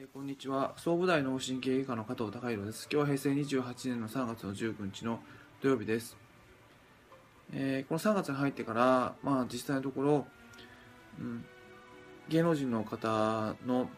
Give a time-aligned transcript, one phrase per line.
[0.00, 0.72] えーこんにちは。
[0.78, 2.88] 総武大脳神経外科の加藤孝弘です。
[2.90, 5.20] 今日は平成28年の3月の19日の
[5.60, 6.16] 土曜日です、
[7.52, 10.26] えーこの3月に入ってから、まあ、実際のところ、
[11.20, 11.44] うん、
[12.30, 13.90] 芸能人の方の、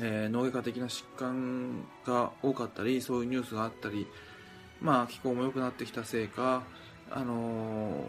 [0.00, 4.06] えー脳外科的な疾患が多かったりそういうニュースがあったり、
[4.80, 6.62] まあ、気候も良くなってきたせいか、
[7.10, 8.08] あの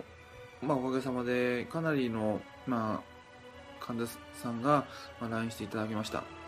[0.61, 4.05] ーまあ、おかげさまでかなりの、まあ、患者
[4.35, 4.85] さんが、
[5.19, 6.42] まあ、来院していただきました。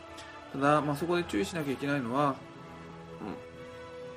[0.54, 2.36] ただ、まあ、そこで注意しなきゃいけないのは、
[3.22, 3.28] うん。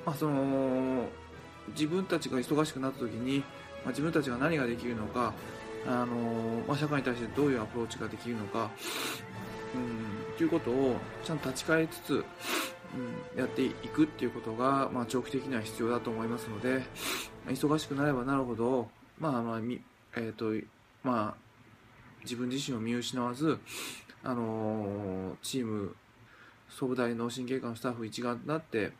[0.06, 1.06] まあ、その
[1.69, 3.45] 自分たちが忙しくなった時に、ま
[3.86, 5.34] あ、自分たちが何ができるのか、
[5.86, 6.16] あの
[6.66, 8.70] まあ、社会に対してどういうアプローチができるのか、
[9.74, 16.83] うん、ということをちゃんと立ち返りつつ、うん、やっていくっていうことが、まあ、長期的には必要だと思いますので、
[17.47, 18.88] 忙しくなればなるほど、
[19.19, 19.80] まあまあみ
[20.16, 20.66] えーと
[21.02, 21.42] まあ、
[22.22, 23.58] 自分自身を見失わず、
[24.24, 25.95] あのチーム
[26.69, 28.92] 総武大脳神経科のスタッフ一丸となって、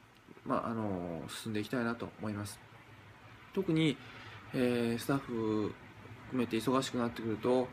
[0.45, 2.59] まああの進んでいきたいなと思います。
[3.55, 3.97] 特に、
[4.55, 5.75] えースタッフ
[6.27, 7.69] 含めて忙しくなってくると,、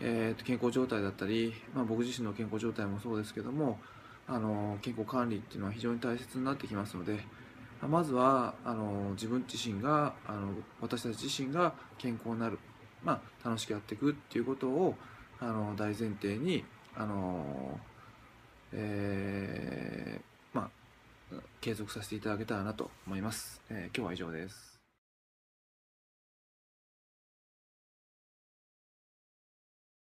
[0.00, 3.78] えーと健康状態だったり、まあ、僕自身の健康状態もそうですけども、
[4.26, 7.14] あの健康管理っていうのは非常に大切になってきますので
[7.80, 12.58] まあまずはあの自分自身があの私たち自身が健康になる、
[13.02, 14.94] まあ、楽しくやっていくっていうことを
[15.40, 17.78] あの大前提にあの、
[18.72, 20.70] えーま
[21.32, 24.77] あ、継続させていただけたらなと思います、えー今日は以上です。